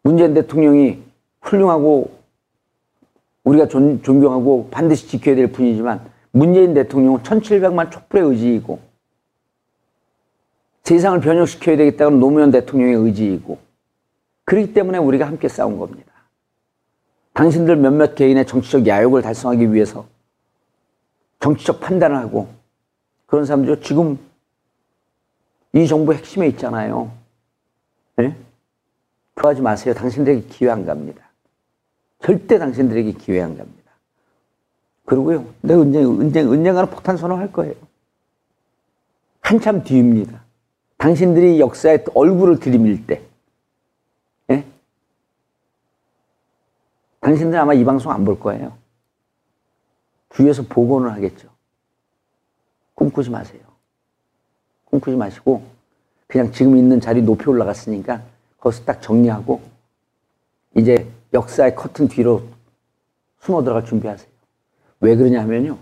[0.03, 1.01] 문재인 대통령이
[1.41, 2.11] 훌륭하고
[3.45, 8.79] 우리가 존, 존경하고 반드시 지켜야 될 분이지만 문재인 대통령은 1700만 촛불의 의지이고
[10.83, 13.57] 세상을 변혁시켜야 되겠다는 노무현 대통령의 의지이고
[14.43, 16.13] 그렇기 때문에 우리가 함께 싸운 겁니다.
[17.33, 20.05] 당신들 몇몇 개인의 정치적 야욕을 달성하기 위해서
[21.39, 22.47] 정치적 판단을 하고
[23.25, 24.17] 그런 사람들 지금
[25.73, 27.11] 이 정부 핵심에 있잖아요.
[28.17, 28.35] 네?
[29.33, 29.93] 그러지 마세요.
[29.93, 31.21] 당신들에게 기회 안 갑니다.
[32.23, 33.91] 절대 당신들에게 기회 안 갑니다.
[35.05, 37.75] 그리고요, 내가 언젠, 언젠, 언젠가는 폭탄 선언할 거예요.
[39.41, 40.41] 한참 뒤입니다.
[40.97, 43.21] 당신들이 역사에 얼굴을 들이밀 때,
[44.49, 44.65] 예?
[47.19, 48.75] 당신들 아마 이 방송 안 볼 거예요.
[50.35, 51.49] 주위에서 복원을 하겠죠.
[52.93, 53.61] 꿈꾸지 마세요.
[54.85, 55.63] 꿈꾸지 마시고,
[56.27, 58.21] 그냥 지금 있는 자리 높이 올라갔으니까,
[58.59, 59.61] 거기서 딱 정리하고,
[60.75, 62.43] 이제 역사의 커튼 뒤로
[63.39, 64.29] 숨어 들어갈 준비하세요.
[65.01, 65.77] 왜 그러냐 하면요.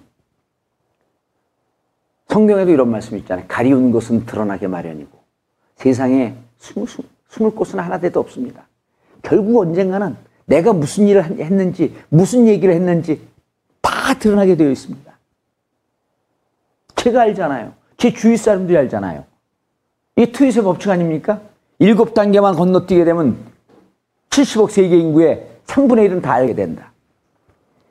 [2.28, 3.46] 성경에도 이런 말씀 있잖아요.
[3.48, 5.12] 가리운 것은 드러나게 마련이고
[5.76, 6.88] 세상에 숨을,
[7.30, 8.68] 숨을 곳은 하나도 없습니다.
[9.22, 13.22] 결국 언젠가는 내가 무슨 일을 했는지 무슨 얘기를 했는지
[14.04, 15.14] 다 드러나게 되어 있습니다.
[16.98, 17.72] 제가 알잖아요.
[17.96, 19.24] 제 주위 사람들이 알잖아요.
[20.18, 21.40] 이 트윗의 법칙 아닙니까?
[21.80, 23.38] 일곱 단계만 건너뛰게 되면
[24.30, 26.92] 70억 세계 인구의 3분의 1은 다 알게 된다.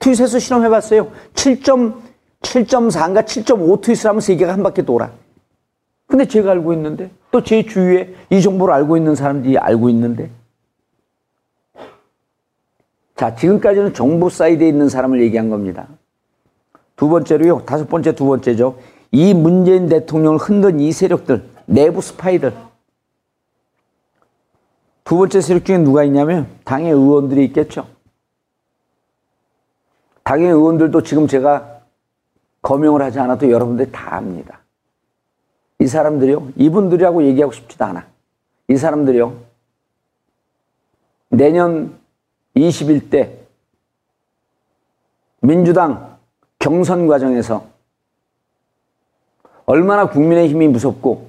[0.00, 1.10] 트윗에서 실험해봤어요.
[1.34, 5.10] 7.7.4인가 7.5 트윗을 하면 세계가 한 바퀴 돌아.
[6.06, 10.30] 근데 제가 알고 있는데 또 제 주위에 이 정보를 알고 있는 사람들이 알고 있는데
[13.16, 15.88] 자 지금까지는 정보 사이드에 있는 사람을 얘기한 겁니다.
[16.96, 17.64] 두 번째로요.
[17.64, 18.78] 다섯 번째 두 번째죠.
[19.10, 22.54] 이 문재인 대통령을 흔든 이 세력들 내부 스파이들
[25.04, 27.86] 두 번째 세력 중에 누가 있냐면 당의 의원들이 있겠죠.
[30.22, 31.80] 당의 의원들도 지금 제가
[32.62, 34.60] 거명을 하지 않아도 여러분들이 다 압니다.
[35.80, 38.06] 이 사람들이요, 이분들이라고 얘기하고 싶지도 않아.
[38.68, 39.36] 이 사람들이요,
[41.30, 41.98] 내년
[42.54, 43.32] 21대
[45.40, 46.11] 민주당
[46.62, 47.66] 경선 과정에서
[49.66, 51.28] 얼마나 국민의 힘이 무섭고,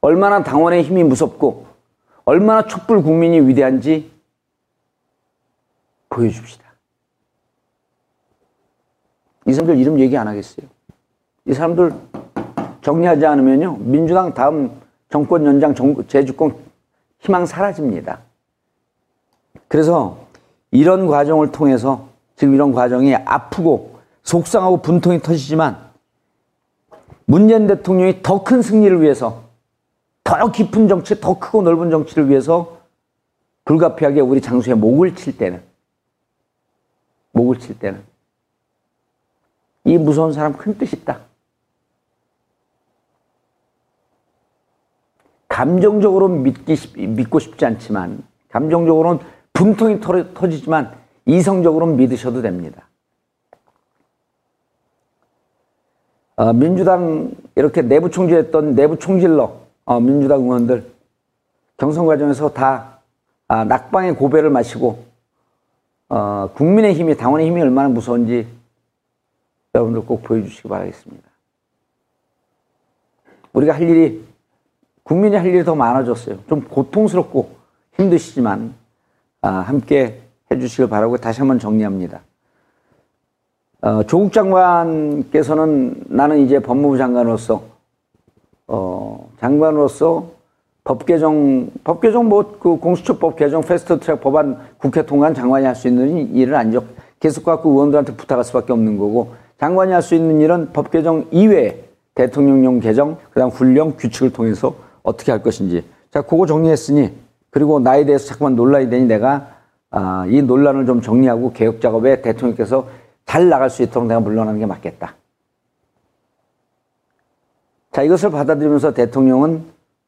[0.00, 1.66] 얼마나 당원의 힘이 무섭고,
[2.24, 4.10] 얼마나 촛불 국민이 위대한지
[6.08, 6.64] 보여줍시다.
[9.46, 10.66] 이 사람들 이름 얘기 안 하겠어요.
[11.44, 11.92] 이 사람들
[12.80, 13.76] 정리하지 않으면요.
[13.78, 14.80] 민주당 다음
[15.10, 15.74] 정권 연장
[16.08, 16.56] 재주권
[17.18, 18.20] 희망 사라집니다.
[19.68, 20.26] 그래서
[20.70, 23.91] 이런 과정을 통해서 지금 이런 과정이 아프고
[24.24, 25.90] 속상하고 분통이 터지지만
[27.24, 29.44] 문재인 대통령이 더 큰 승리를 위해서
[30.24, 32.78] 더 깊은 정치, 더 크고 넓은 정치를 위해서
[33.64, 35.62] 불가피하게 우리 장수의 목을 칠 때는
[37.32, 38.02] 목을 칠 때는
[39.84, 41.20] 이 무서운 사람 큰 뜻이 있다.
[45.48, 49.20] 감정적으로 믿기, 믿고 싶지 않지만, 감정적으로는
[49.52, 52.88] 분통이 터지지만, 이성적으로는 믿으셔도 됩니다.
[56.36, 60.90] 어, 민주당 이렇게 내부 총질했던 내부 총질러, 어, 민주당 의원들,
[61.76, 63.00] 경선 과정에서 다
[63.48, 65.04] 아, 낙방의 고배를 마시고,
[66.08, 68.46] 어, 국민의 힘이, 당원의 힘이 얼마나 무서운지
[69.74, 71.28] 여러분들 꼭 보여주시기 바라겠습니다.
[73.52, 74.24] 우리가 할 일이
[75.02, 76.38] 국민이 할 일이 더 많아졌어요.
[76.48, 77.50] 좀 고통스럽고
[77.96, 78.74] 힘드시지만
[79.42, 82.22] 아, 함께 해주시길 바라고 다시 한번 정리합니다.
[83.84, 87.62] 어, 조국 장관께서는 나는 이제 법무부 장관으로서
[88.68, 90.26] 어, 장관으로서
[90.84, 95.88] 법 개정 법 개정 뭐 그 공수처법 개정 패스트트랙 법안 국회 통과한 장관이 할 수
[95.88, 96.84] 있는 안 적.
[97.18, 101.82] 계속 갖고 의원들한테 부탁할 수밖에 없는 거고 장관이 할 수 있는 일은 법 개정 이외에
[102.14, 105.84] 대통령령 개정, 그 다음 훈령, 규칙을 통해서 어떻게 할 것인지.
[106.10, 107.10] 자, 그거 정리했으니,
[107.50, 109.48] 그리고 나에 대해서 자꾸만 논란이 되니 내가,
[109.90, 112.86] 아, 이 논란을 좀 정리하고 개혁 작업에 대통령께서
[113.32, 115.14] 잘 나갈 수 있도록 내가 물러나는 게 맞겠다.
[117.90, 119.64] 자, 이것을 받아들이면서 대통령은,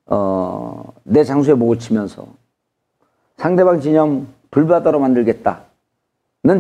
[0.09, 2.27] 어, 내 장소에 목을 치면서
[3.39, 5.65] 상대방 진영 불바다로 만들겠다는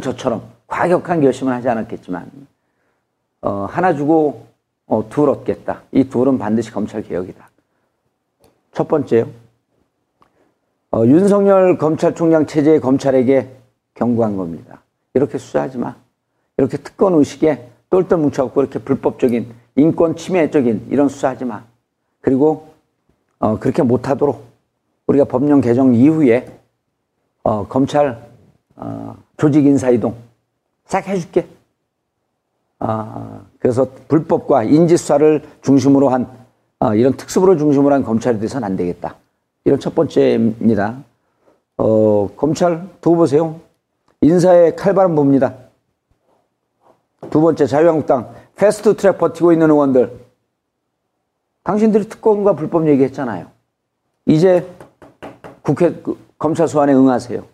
[0.02, 2.30] 저처럼 과격한 결심을 하지 않았겠지만,
[3.42, 4.46] 어, 하나 주고
[4.86, 5.82] 어, 둘 얻겠다.
[5.92, 7.46] 이 둘은 반드시 검찰 개혁이다.
[8.72, 9.26] 첫 번째요.
[10.92, 13.50] 어, 윤석열 검찰총장 체제의 검찰에게
[13.92, 14.80] 경고한 겁니다.
[15.12, 16.03] 이렇게 수사하지 마.
[16.56, 21.64] 이렇게 특권 의식에 똘똘 뭉쳐갖고 이렇게 불법적인 인권 침해적인 이런 수사하지 마.
[22.20, 22.68] 그리고
[23.38, 24.44] 어, 그렇게 못하도록
[25.06, 26.46] 우리가 법령 개정 이후에
[27.42, 28.26] 어, 검찰
[28.76, 30.16] 어, 조직 인사 이동
[30.86, 31.46] 싹 해줄게.
[32.78, 36.26] 아, 그래서 불법과 인지 수사를 중심으로 한
[36.80, 39.16] 어, 이런 특수부를 중심으로 한 검찰이 돼서는 안 되겠다.
[39.64, 41.02] 이런 첫 번째입니다.
[41.78, 43.60] 어, 검찰 두고 보세요.
[44.20, 45.54] 인사의 칼바람 봅니다.
[47.34, 50.20] 두 번째 자유한국당 패스트 트랙 버티고 있는 의원들.
[51.64, 53.48] 당신들이 특검과 불법 얘기했잖아요.
[54.26, 54.64] 이제
[55.62, 57.44] 국회 그, 검찰 소환에 응하세요.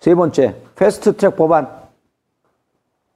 [0.00, 1.68] 세 번째 패스트 트랙 법안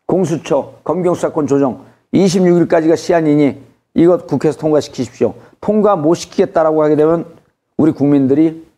[0.04, 3.58] 공수처 검경수사권 조정 26일까지가 시한이니
[3.94, 5.34] 이것 국회에서 통과시키십시오.
[5.62, 7.24] 통과 못 시키겠다라고 하게 되면
[7.78, 8.68] 우리 국민들이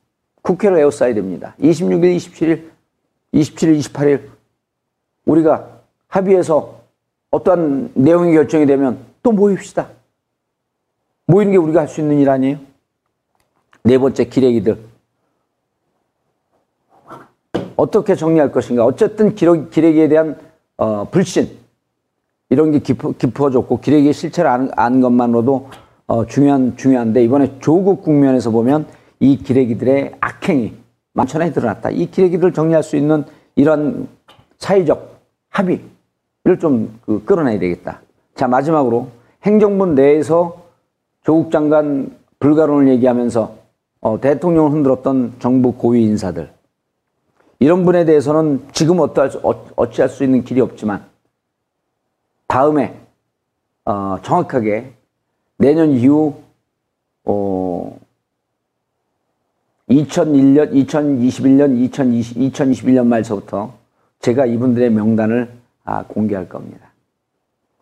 [0.43, 1.57] 국회를 에워싸야 됩니다.
[1.59, 2.71] 26일, 27일,
[3.35, 4.29] 27일, 28일
[5.25, 5.80] 우리가
[6.11, 6.81] 합의해서
[7.31, 9.89] 어떠한 내용이 결정이 되면 또 모입시다.
[11.27, 12.59] 모이는 게 우리가 할 수 있는 일 아니에요?
[13.85, 14.79] 네 번째 기레기들.
[17.77, 18.85] 어떻게 정리할 것인가.
[18.85, 20.37] 어쨌든 기레기에 대한
[20.77, 21.59] 어, 불신
[22.51, 25.71] 이런 게 깊어, 깊어졌고 기레기의 실체를 아는, 아는 것만으로도
[26.09, 28.87] 어, 중요한 중요한데 이번에 조국 국면에서 보면
[29.21, 30.75] 이 기레기들의 악행이
[31.13, 31.91] 만천하에 드러났다.
[31.91, 34.09] 이 기레기들 정리할 수 있는 이런
[34.59, 35.21] 사회적
[35.51, 35.90] 합의를
[36.59, 38.01] 좀 그 끌어내야 되겠다.
[38.35, 39.09] 자 마지막으로
[39.43, 40.63] 행정부 내에서
[41.23, 43.57] 조국 장관 불가론을 얘기하면서
[44.03, 46.51] 어, 대통령을 흔들었던 정부 고위 인사들
[47.59, 51.05] 이런 분에 대해서는 지금 어떠할 수, 어, 어찌할 수 있는 길이 없지만
[52.47, 52.99] 다음에
[53.85, 54.93] 어, 정확하게
[55.59, 56.35] 내년 이후
[57.25, 57.99] 어,
[59.91, 63.75] 2001년, 2021년, 2020, 2021년 말서부터
[64.21, 65.60] 제가 이분들의 명단을 아,
[66.09, 66.91] 공개할 겁니다.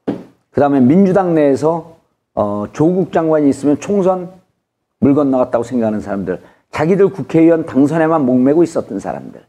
[0.07, 1.97] 그 다음에 민주당 내에서
[2.35, 4.31] 어, 조국 장관이 있으면 총선
[5.01, 6.41] 물 건너갔다고 생각하는 사람들,
[6.71, 9.41] 자기들 국회의원 당선에만 목매고 있었던 사람들,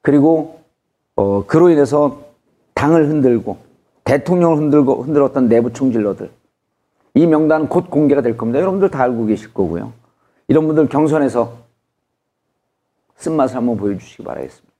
[0.00, 0.60] 그리고
[1.14, 2.22] 어, 그로 인해서
[2.74, 3.58] 당을 흔들고
[4.04, 6.30] 대통령을 흔들고 흔들었던 내부 총질러들
[7.14, 8.60] 이 명단은 곧 공개가 될 겁니다.
[8.60, 9.92] 여러분들 다 알고 계실 거고요.
[10.48, 11.52] 이런 분들 경선에서
[13.16, 14.71] 쓴맛을 한번 보여주시기 바라겠습니다.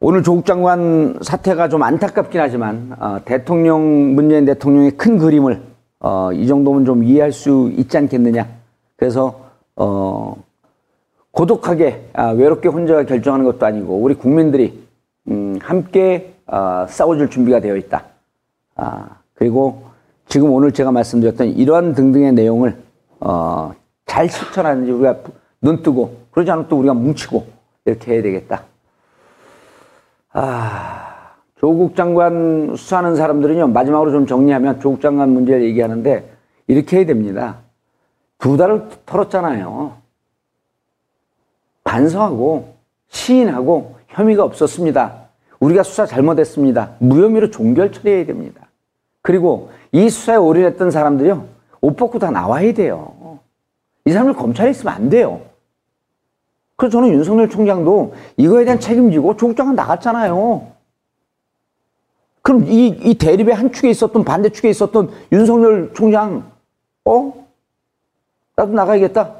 [0.00, 5.60] 오늘 조국 장관 사태가 좀 안타깝긴 하지만 어, 대통령 문재인 대통령의 큰 그림을
[5.98, 8.46] 어, 이 정도면 좀 이해할 수 있지 않겠느냐.
[8.94, 9.40] 그래서
[9.74, 10.36] 어,
[11.32, 14.86] 고독하게 아, 외롭게 혼자 결정하는 것도 아니고 우리 국민들이
[15.26, 18.04] 음, 함께 아, 싸워줄 준비가 되어 있다.
[18.76, 19.82] 아, 그리고
[20.28, 22.76] 지금 오늘 제가 말씀드렸던 이러한 등등의 내용을
[23.18, 23.72] 어,
[24.06, 25.16] 잘 실천하는지 우리가
[25.60, 27.46] 눈 뜨고 그러지 않으면 또 우리가 뭉치고
[27.84, 28.62] 이렇게 해야 되겠다.
[30.32, 36.30] 아, 조국 장관 수사하는 사람들은요 마지막으로 좀 정리하면 조국 장관 문제를 얘기하는데
[36.66, 37.56] 이렇게 해야 됩니다.
[38.38, 39.96] 두 달을 털었잖아요.
[41.84, 42.74] 반성하고
[43.08, 45.28] 시인하고 혐의가 없었습니다.
[45.60, 46.92] 우리가 수사 잘못했습니다.
[46.98, 48.68] 무혐의로 종결 처리해야 됩니다.
[49.22, 51.46] 그리고 이 수사에 올인했던 사람들이요.
[51.80, 53.40] 옷 벗고 다 나와야 돼요.
[54.04, 55.40] 이 사람들 검찰에 있으면 안 돼요.
[56.78, 60.68] 그래서 저는 윤석열 총장도 이거에 대한 책임지고 조국 장관 나갔잖아요.
[62.40, 66.52] 그럼 이, 이 대립의 한 축에 있었던 반대 축에 있었던 윤석열 총장,
[67.04, 67.46] 어?
[68.54, 69.34] 나도 나가야겠다.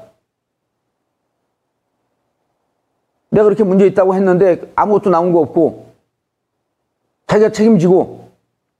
[3.29, 5.93] 내가 그렇게 문제 있다고 했는데 아무것도 나온 거 없고
[7.27, 8.31] 자기가 책임지고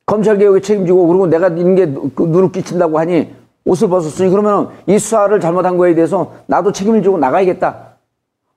[0.05, 5.77] 검찰개혁에 책임지고 그리고 내가 있는 게 누를 끼친다고 하니 옷을 벗었으니 그러면 이 수사를 잘못한
[5.77, 7.88] 거에 대해서 나도 책임을 지고 나가야겠다.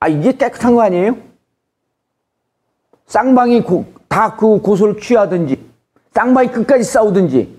[0.03, 1.17] 아 이게 깨끗한 거 아니에요?
[3.07, 3.63] 쌍방이
[4.09, 5.65] 다 그 고소를 취하든지
[6.13, 7.57] 쌍방이 끝까지 싸우든지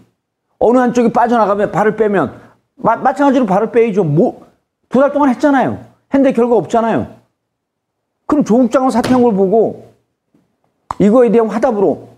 [0.59, 2.41] 어느 한쪽이 빠져나가면 발을 빼면
[2.75, 4.03] 마, 마찬가지로 발을 빼야죠.
[4.03, 4.43] 뭐
[4.89, 5.79] 두 달 동안 했잖아요.
[6.13, 7.07] 했는데 결과 없잖아요.
[8.27, 9.93] 그럼 조국 장관 사퇴한 걸 보고
[10.99, 12.09] 이거에 대한 화답으로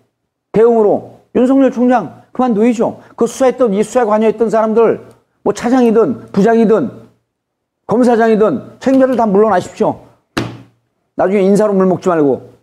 [0.52, 3.00] 대응으로 윤석열 총장 그만두이죠.
[3.16, 5.06] 그 수사했던 이 수사에 관여했던 사람들
[5.44, 7.06] 뭐 차장이든 부장이든
[7.86, 10.02] 검사장이든 책임자들 다 물러나십시오.
[11.16, 12.54] 나중에 인사로 물 먹지 말고.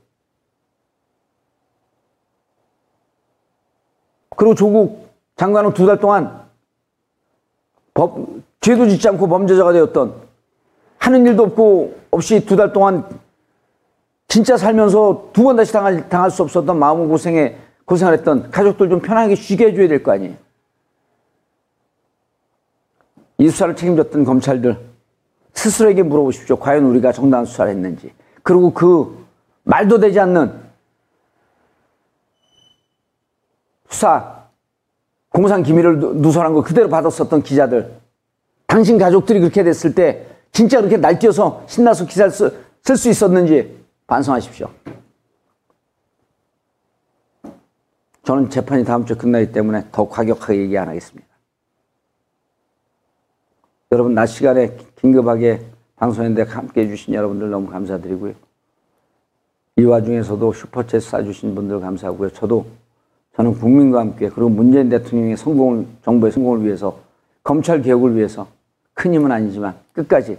[4.37, 6.43] 그리고 조국 장관은 두 달 동안
[7.95, 8.27] 법,
[8.61, 10.15] 죄도 짓지 않고 범죄자가 되었던
[10.99, 13.07] 하는 일도 없고 없이 두 달 동안
[14.29, 19.01] 진짜 살면서 두 번 다시 당할, 당할 수 없었던 마음 고생에 고생을 했던 가족들 좀
[19.01, 20.35] 편하게 쉬게 해줘야 될 거 아니에요.
[23.39, 24.79] 이 수사를 책임졌던 검찰들
[25.55, 26.57] 스스로에게 물어보십시오.
[26.57, 28.13] 과연 우리가 정당한 수사를 했는지.
[28.43, 29.27] 그리고 그
[29.65, 30.61] 말도 되지 않는
[33.89, 34.47] 수사
[35.29, 38.01] 공상 기밀을 누설한 거 그대로 받았었던 기자들
[38.67, 44.69] 당신 가족들이 그렇게 됐을 때 진짜 그렇게 날뛰어서 신나서 기사를 쓰, 쓸수 있었는지 반성하십시오.
[48.25, 51.27] 저는 재판이 다음 주에 끝나기 때문에 더 과격하게 얘기 안 하겠습니다.
[53.91, 55.67] 여러분, 낮 시간에 긴급하게
[56.03, 58.35] 방송인데 함께 해주신 여러분들 너무 감사드리고요.
[59.77, 62.31] 이 와중에서도 슈퍼챗 쏴주신 분들 감사하고요.
[62.31, 62.67] 저도
[63.37, 66.99] 저는 국민과 함께 그리고 문재인 대통령의 성공을, 정부의 성공을 위해서
[67.45, 68.49] 검찰 개혁을 위해서
[68.95, 70.39] 큰 힘은 아니지만 끝까지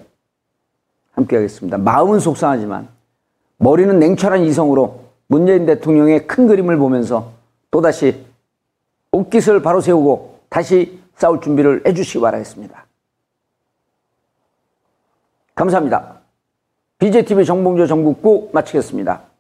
[1.14, 1.78] 함께 하겠습니다.
[1.78, 2.90] 마음은 속상하지만
[3.58, 7.32] 머리는 냉철한 이성으로 문재인 대통령의 큰 그림을 보면서
[7.72, 8.26] 또다시
[9.14, 12.86] 옷깃을 바로 세우고 다시 싸울 준비를 해주시기 바라겠습니다.
[15.56, 16.22] 감사합니다.
[17.00, 19.33] BJTV 정봉조 정국구 마치겠습니다.